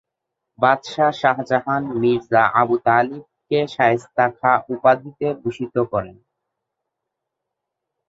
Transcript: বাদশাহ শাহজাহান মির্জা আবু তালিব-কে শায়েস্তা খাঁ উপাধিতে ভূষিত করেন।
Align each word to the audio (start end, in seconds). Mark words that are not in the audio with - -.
বাদশাহ 0.59 1.09
শাহজাহান 1.21 1.83
মির্জা 2.01 2.43
আবু 2.61 2.75
তালিব-কে 2.85 3.59
শায়েস্তা 3.73 4.25
খাঁ 4.37 4.57
উপাধিতে 4.73 5.27
ভূষিত 5.41 5.75
করেন। 5.91 6.17